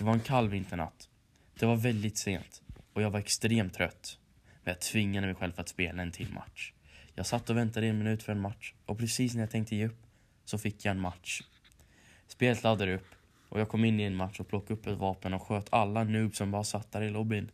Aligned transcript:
Det 0.00 0.04
var 0.04 0.12
en 0.12 0.20
kall 0.20 0.48
vinternatt. 0.48 1.08
Det 1.58 1.66
var 1.66 1.76
väldigt 1.76 2.18
sent 2.18 2.62
och 2.92 3.02
jag 3.02 3.10
var 3.10 3.20
extremt 3.20 3.74
trött. 3.74 4.18
Men 4.44 4.72
jag 4.72 4.80
tvingade 4.80 5.26
mig 5.26 5.36
själv 5.36 5.52
att 5.56 5.68
spela 5.68 6.02
en 6.02 6.12
till 6.12 6.32
match. 6.32 6.72
Jag 7.14 7.26
satt 7.26 7.50
och 7.50 7.56
väntade 7.56 7.86
en 7.86 7.98
minut 7.98 8.22
för 8.22 8.32
en 8.32 8.40
match 8.40 8.74
och 8.86 8.98
precis 8.98 9.34
när 9.34 9.40
jag 9.40 9.50
tänkte 9.50 9.76
ge 9.76 9.86
upp 9.86 10.06
så 10.44 10.58
fick 10.58 10.84
jag 10.84 10.90
en 10.90 11.00
match. 11.00 11.42
Spelet 12.26 12.62
laddade 12.62 12.94
upp 12.94 13.06
och 13.48 13.60
jag 13.60 13.68
kom 13.68 13.84
in 13.84 14.00
i 14.00 14.02
en 14.02 14.16
match 14.16 14.40
och 14.40 14.48
plockade 14.48 14.74
upp 14.74 14.86
ett 14.86 14.98
vapen 14.98 15.34
och 15.34 15.42
sköt 15.42 15.72
alla 15.72 16.04
noobs 16.04 16.38
som 16.38 16.50
bara 16.50 16.64
satt 16.64 16.92
där 16.92 17.02
i 17.02 17.10
lobbyn. 17.10 17.50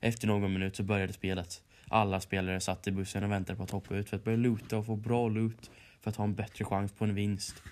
Efter 0.00 0.26
någon 0.26 0.52
minut 0.52 0.76
så 0.76 0.82
började 0.82 1.12
spelet. 1.12 1.62
Alla 1.88 2.20
spelare 2.20 2.60
satt 2.60 2.86
i 2.86 2.90
bussen 2.90 3.24
och 3.24 3.30
väntade 3.30 3.56
på 3.56 3.62
att 3.62 3.70
hoppa 3.70 3.94
ut 3.94 4.08
för 4.08 4.16
att 4.16 4.24
börja 4.24 4.38
loota 4.38 4.78
och 4.78 4.86
få 4.86 4.96
bra 4.96 5.28
loot 5.28 5.70
för 6.00 6.10
att 6.10 6.16
ha 6.16 6.24
en 6.24 6.34
bättre 6.34 6.64
chans 6.64 6.92
på 6.92 7.04
en 7.04 7.14
vinst. 7.14 7.62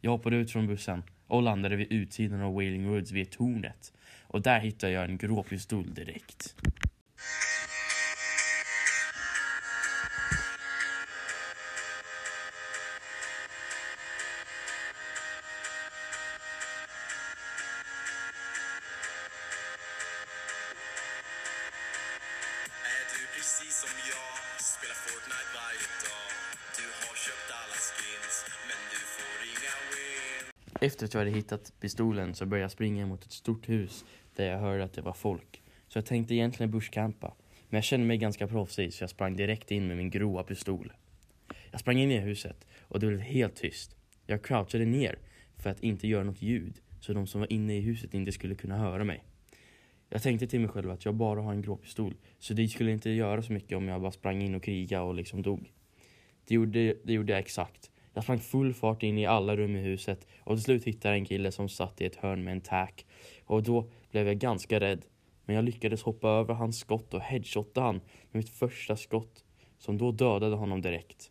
Jag 0.00 0.10
hoppade 0.10 0.36
ut 0.36 0.52
från 0.52 0.66
bussen 0.66 1.02
och 1.28 1.42
landade 1.42 1.76
vid 1.76 1.92
utsidan 1.92 2.42
av 2.42 2.54
Wailing 2.54 2.88
Woods 2.88 3.10
vid 3.12 3.30
tornet. 3.30 3.92
Och 4.26 4.42
där 4.42 4.60
hittade 4.60 4.92
jag 4.92 5.04
en 5.04 5.18
grå 5.18 5.42
pistol 5.42 5.94
direkt. 5.94 6.54
Är 22.84 23.04
du 23.14 23.26
precis 23.36 23.80
som 23.80 23.94
jag? 24.10 24.34
Spelar 24.60 24.94
Fortnite 24.94 25.50
varje 25.54 25.88
dag. 26.06 26.30
Du 26.78 26.84
har 27.00 27.14
köpt 27.16 27.50
alla 27.60 27.74
skins, 27.74 28.36
men 28.68 28.80
du 28.92 29.00
får 29.14 29.36
inga 29.52 29.74
wins. 29.90 30.47
Efter 30.80 31.04
att 31.04 31.14
jag 31.14 31.20
hade 31.20 31.30
hittat 31.30 31.72
pistolen 31.80 32.34
så 32.34 32.46
började 32.46 32.64
jag 32.64 32.70
springa 32.70 33.06
mot 33.06 33.24
ett 33.24 33.32
stort 33.32 33.68
hus 33.68 34.04
där 34.36 34.46
jag 34.46 34.58
hörde 34.58 34.84
att 34.84 34.92
det 34.92 35.02
var 35.02 35.12
folk. 35.12 35.62
Så 35.88 35.98
jag 35.98 36.06
tänkte 36.06 36.34
egentligen 36.34 36.70
bushcampa. 36.70 37.34
Men 37.68 37.78
jag 37.78 37.84
kände 37.84 38.06
mig 38.06 38.18
ganska 38.18 38.46
proffsig 38.46 38.94
så 38.94 39.02
jag 39.02 39.10
sprang 39.10 39.36
direkt 39.36 39.70
in 39.70 39.86
med 39.86 39.96
min 39.96 40.10
gråa 40.10 40.42
pistol. 40.42 40.92
Jag 41.70 41.80
sprang 41.80 41.98
in 41.98 42.10
i 42.10 42.18
huset 42.18 42.66
och 42.80 43.00
det 43.00 43.06
blev 43.06 43.20
helt 43.20 43.56
tyst. 43.56 43.96
Jag 44.26 44.42
crouchade 44.42 44.84
ner 44.84 45.18
för 45.56 45.70
att 45.70 45.82
inte 45.82 46.08
göra 46.08 46.24
något 46.24 46.42
ljud 46.42 46.80
så 47.00 47.12
de 47.12 47.26
som 47.26 47.40
var 47.40 47.52
inne 47.52 47.76
i 47.76 47.80
huset 47.80 48.14
inte 48.14 48.32
skulle 48.32 48.54
kunna 48.54 48.76
höra 48.76 49.04
mig. 49.04 49.24
Jag 50.08 50.22
tänkte 50.22 50.46
till 50.46 50.60
mig 50.60 50.68
själv 50.68 50.90
att 50.90 51.04
jag 51.04 51.14
bara 51.14 51.40
har 51.40 51.52
en 51.52 51.62
grå 51.62 51.76
pistol 51.76 52.14
så 52.38 52.54
det 52.54 52.68
skulle 52.68 52.92
inte 52.92 53.10
göra 53.10 53.42
så 53.42 53.52
mycket 53.52 53.76
om 53.76 53.88
jag 53.88 54.00
bara 54.00 54.12
sprang 54.12 54.42
in 54.42 54.54
och 54.54 54.62
krigade 54.62 55.04
och 55.04 55.14
liksom 55.14 55.42
dog. 55.42 55.72
Det 56.44 56.54
gjorde, 56.54 56.94
det 57.04 57.12
gjorde 57.12 57.32
jag 57.32 57.38
exakt. 57.40 57.90
Jag 58.18 58.22
sprang 58.24 58.38
full 58.38 58.74
fart 58.74 59.02
in 59.02 59.18
i 59.18 59.26
alla 59.26 59.56
rum 59.56 59.76
i 59.76 59.80
huset 59.80 60.26
och 60.40 60.56
till 60.56 60.64
slut 60.64 60.84
hittade 60.84 61.14
jag 61.14 61.18
en 61.18 61.24
kille 61.24 61.52
som 61.52 61.68
satt 61.68 62.00
i 62.00 62.04
ett 62.04 62.16
hörn 62.16 62.44
med 62.44 62.52
en 62.52 62.60
tack. 62.60 63.06
Och 63.44 63.62
då 63.62 63.90
blev 64.10 64.26
jag 64.26 64.38
ganska 64.38 64.80
rädd. 64.80 65.04
Men 65.44 65.56
jag 65.56 65.64
lyckades 65.64 66.02
hoppa 66.02 66.28
över 66.28 66.54
hans 66.54 66.78
skott 66.78 67.14
och 67.14 67.20
headshotta 67.20 67.80
han 67.80 67.94
med 67.94 68.02
mitt 68.32 68.50
första 68.50 68.96
skott 68.96 69.44
som 69.78 69.98
då 69.98 70.12
dödade 70.12 70.56
honom 70.56 70.82
direkt. 70.82 71.30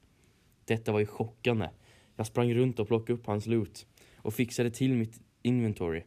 Detta 0.65 0.91
var 0.91 0.99
ju 0.99 1.05
chockande. 1.05 1.69
Jag 2.15 2.27
sprang 2.27 2.53
runt 2.53 2.79
och 2.79 2.87
plockade 2.87 3.19
upp 3.19 3.25
hans 3.25 3.45
loot 3.45 3.85
och 4.15 4.33
fixade 4.33 4.71
till 4.71 4.95
mitt 4.95 5.21
inventory. 5.41 6.03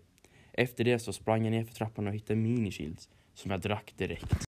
Efter 0.53 0.85
det 0.85 0.99
så 0.99 1.13
sprang 1.13 1.45
jag 1.45 1.51
ner 1.51 1.65
för 1.65 1.75
trappan 1.75 2.07
och 2.07 2.15
hittade 2.15 2.37
minishields 2.41 3.09
som 3.35 3.51
jag 3.51 3.61
drack 3.61 3.93
direkt. 3.97 4.50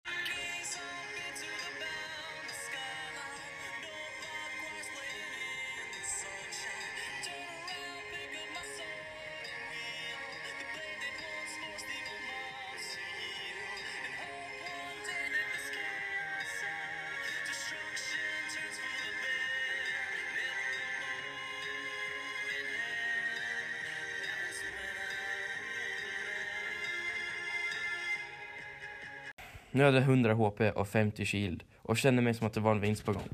Nu 29.71 29.83
hade 29.83 29.97
jag 29.97 30.03
100 30.03 30.33
HP 30.33 30.61
och 30.75 30.87
50 30.87 31.25
shield 31.25 31.63
och 31.77 31.97
kände 31.97 32.21
mig 32.21 32.33
som 32.33 32.47
att 32.47 32.53
det 32.53 32.59
var 32.59 32.71
en 32.71 32.81
vinst 32.81 33.05
på 33.05 33.13
gång. 33.13 33.30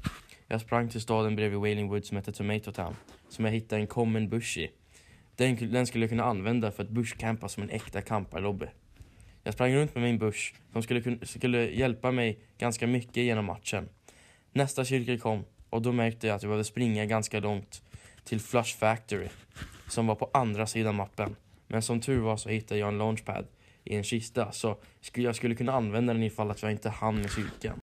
Jag 0.47 0.61
sprang 0.61 0.89
till 0.89 1.01
staden 1.01 1.35
bredvid 1.35 1.59
Wailing 1.59 1.89
Woods 1.89 2.07
som 2.07 2.17
hette 2.17 2.31
Tomato 2.31 2.71
Town, 2.71 2.95
som 3.29 3.45
jag 3.45 3.51
hittade 3.51 3.81
en 3.81 3.87
common 3.87 4.29
bush 4.29 4.57
i. 4.57 4.71
Den, 5.35 5.71
den 5.71 5.87
skulle 5.87 6.03
jag 6.03 6.09
kunna 6.09 6.23
använda 6.23 6.71
för 6.71 6.83
att 6.83 6.89
bushcampa 6.89 7.49
som 7.49 7.63
en 7.63 7.69
äkta 7.69 8.01
kamparlobby. 8.01 8.65
Jag 9.43 9.53
sprang 9.53 9.75
runt 9.75 9.95
med 9.95 10.03
min 10.03 10.17
bush 10.17 10.53
som 10.73 10.83
skulle, 10.83 11.25
skulle 11.25 11.69
hjälpa 11.69 12.11
mig 12.11 12.39
ganska 12.57 12.87
mycket 12.87 13.23
genom 13.23 13.45
matchen. 13.45 13.89
Nästa 14.51 14.85
cirkel 14.85 15.19
kom 15.19 15.45
och 15.69 15.81
då 15.81 15.91
märkte 15.91 16.27
jag 16.27 16.35
att 16.35 16.43
jag 16.43 16.49
behövde 16.49 16.63
springa 16.63 17.05
ganska 17.05 17.39
långt 17.39 17.81
till 18.23 18.39
Flush 18.39 18.77
Factory 18.77 19.27
som 19.87 20.07
var 20.07 20.15
på 20.15 20.29
andra 20.33 20.67
sidan 20.67 20.95
mappen. 20.95 21.35
Men 21.67 21.81
som 21.81 22.01
tur 22.01 22.19
var 22.19 22.37
så 22.37 22.49
hittade 22.49 22.79
jag 22.79 22.87
en 22.87 22.97
launchpad 22.97 23.45
i 23.85 23.95
en 23.95 24.03
kista 24.03 24.51
så 24.51 24.77
jag 25.21 25.35
skulle 25.35 25.55
kunna 25.55 25.73
använda 25.73 26.13
den 26.13 26.23
ifall 26.23 26.51
att 26.51 26.61
jag 26.61 26.71
inte 26.71 26.89
hann 26.89 27.15
med 27.15 27.31
cykeln. 27.31 27.79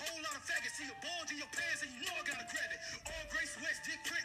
Whole 0.00 0.22
lot 0.24 0.32
of 0.32 0.42
your 0.42 0.46
in 0.46 0.46
faggots. 0.48 0.74
See 0.78 0.88
a 0.88 0.96
bulge 1.04 1.30
in 1.32 1.38
your 1.42 1.52
pants 1.52 1.82
and 1.84 1.90
you 1.92 2.02
know 2.06 2.16
I 2.20 2.24
gotta 2.30 2.46
grab 2.52 2.70
it. 2.74 2.80
All 3.10 3.24
grace 3.32 3.54
West, 3.62 3.80
dick 3.86 4.00
print, 4.08 4.19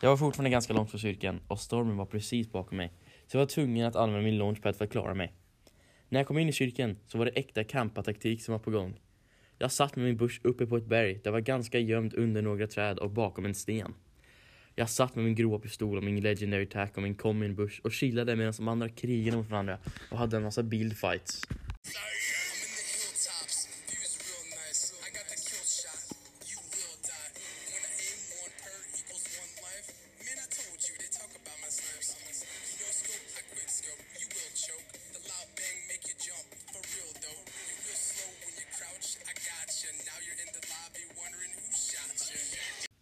Jag 0.00 0.10
var 0.10 0.16
fortfarande 0.16 0.50
ganska 0.50 0.72
långt 0.72 0.90
från 0.90 1.00
cirkeln 1.00 1.40
och 1.48 1.60
stormen 1.60 1.96
var 1.96 2.06
precis 2.06 2.52
bakom 2.52 2.76
mig. 2.76 2.92
Så 3.26 3.36
jag 3.36 3.40
var 3.40 3.46
tvungen 3.46 3.86
att 3.86 3.96
använda 3.96 4.24
min 4.24 4.38
launchpad 4.38 4.76
för 4.76 4.84
att 4.84 4.90
klara 4.90 5.14
mig. 5.14 5.32
När 6.08 6.20
jag 6.20 6.26
kom 6.26 6.38
in 6.38 6.48
i 6.48 6.52
cirkeln 6.52 6.96
så 7.06 7.18
var 7.18 7.24
det 7.24 7.30
äkta 7.30 7.64
kampataktik 7.64 8.42
som 8.42 8.52
var 8.52 8.58
på 8.58 8.70
gång. 8.70 9.00
Jag 9.58 9.72
satt 9.72 9.96
med 9.96 10.04
min 10.04 10.16
bush 10.16 10.40
uppe 10.42 10.66
på 10.66 10.76
ett 10.76 10.86
berg 10.86 11.20
där 11.24 11.30
var 11.30 11.40
ganska 11.40 11.78
gömd 11.78 12.14
under 12.14 12.42
några 12.42 12.66
träd 12.66 12.98
och 12.98 13.10
bakom 13.10 13.44
en 13.44 13.54
sten. 13.54 13.94
Jag 14.74 14.90
satt 14.90 15.14
med 15.14 15.24
min 15.24 15.34
grova 15.34 15.58
pistol 15.58 15.96
och 15.96 16.04
min 16.04 16.20
legendary 16.20 16.66
tack 16.66 16.96
och 16.96 17.02
min 17.02 17.14
common 17.14 17.54
bush 17.54 17.80
och 17.84 17.92
chillade 17.92 18.36
medan 18.36 18.52
de 18.56 18.68
andra 18.68 18.88
krigade 18.88 19.36
mot 19.36 19.50
varandra 19.50 19.78
och 20.10 20.18
hade 20.18 20.36
en 20.36 20.42
massa 20.42 20.62
bildfights. 20.62 21.42
I'm 21.84 22.17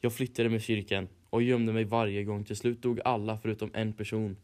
Jag 0.01 0.13
flyttade 0.13 0.49
med 0.49 0.63
kyrkan 0.63 1.09
och 1.31 1.43
gömde 1.43 1.73
mig 1.73 1.85
varje 1.85 2.25
gång. 2.25 2.45
Till 2.45 2.57
slut 2.57 2.83
dog 2.83 3.01
alla 3.05 3.39
förutom 3.39 3.71
en 3.75 3.93
person. 3.93 4.37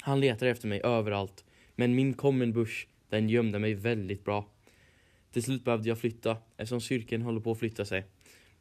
Han 0.00 0.20
letade 0.20 0.50
efter 0.50 0.68
mig 0.68 0.80
överallt, 0.84 1.44
men 1.76 1.94
min 1.94 2.14
common 2.14 2.52
bush, 2.52 2.86
den 3.08 3.28
gömde 3.28 3.58
mig 3.58 3.74
väldigt 3.74 4.24
bra. 4.24 4.48
Till 5.32 5.42
slut 5.42 5.64
behövde 5.64 5.88
jag 5.88 5.98
flytta 5.98 6.36
eftersom 6.56 6.80
kyrkan 6.80 7.22
håller 7.22 7.40
på 7.40 7.52
att 7.52 7.58
flytta 7.58 7.84
sig. 7.84 8.04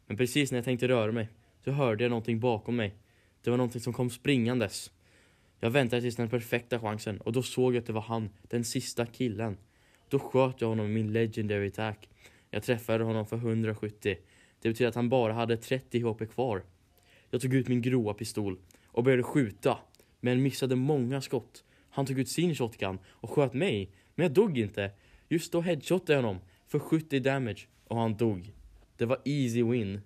Men 0.07 0.17
precis 0.17 0.51
när 0.51 0.57
jag 0.57 0.65
tänkte 0.65 0.87
röra 0.87 1.11
mig 1.11 1.29
så 1.63 1.71
hörde 1.71 2.03
jag 2.03 2.09
någonting 2.09 2.39
bakom 2.39 2.75
mig. 2.75 2.95
Det 3.43 3.49
var 3.49 3.57
någonting 3.57 3.81
som 3.81 3.93
kom 3.93 4.09
springandes. 4.09 4.91
Jag 5.59 5.69
väntade 5.69 6.01
tills 6.01 6.15
den 6.15 6.29
perfekta 6.29 6.79
chansen 6.79 7.21
och 7.21 7.33
då 7.33 7.43
såg 7.43 7.75
jag 7.75 7.79
att 7.81 7.87
det 7.87 7.93
var 7.93 8.01
han, 8.01 8.29
den 8.41 8.63
sista 8.63 9.05
killen. 9.05 9.57
Då 10.09 10.19
sköt 10.19 10.61
jag 10.61 10.67
honom 10.67 10.85
med 10.85 10.95
min 10.95 11.13
legendary 11.13 11.67
attack. 11.67 12.09
Jag 12.49 12.63
träffade 12.63 13.03
honom 13.03 13.25
för 13.25 13.37
170. 13.37 14.17
Det 14.61 14.69
betyder 14.69 14.89
att 14.89 14.95
han 14.95 15.09
bara 15.09 15.33
hade 15.33 15.57
30 15.57 15.99
HP 15.99 16.25
kvar. 16.33 16.63
Jag 17.29 17.41
tog 17.41 17.53
ut 17.53 17.67
min 17.67 17.81
gråa 17.81 18.13
pistol 18.13 18.57
och 18.85 19.03
började 19.03 19.23
skjuta, 19.23 19.77
men 20.19 20.43
missade 20.43 20.75
många 20.75 21.21
skott. 21.21 21.63
Han 21.89 22.05
tog 22.05 22.19
ut 22.19 22.29
sin 22.29 22.55
shotgun 22.55 22.99
och 23.07 23.29
sköt 23.29 23.53
mig, 23.53 23.91
men 24.15 24.23
jag 24.23 24.33
dog 24.33 24.57
inte. 24.57 24.91
Just 25.29 25.51
då 25.51 25.61
headshotade 25.61 26.13
jag 26.13 26.23
honom 26.23 26.41
för 26.67 26.79
70 26.79 27.19
damage 27.19 27.67
och 27.87 27.97
han 27.97 28.17
dog. 28.17 28.53
Det 28.97 29.05
var 29.05 29.17
easy 29.25 29.63
win. 29.63 30.01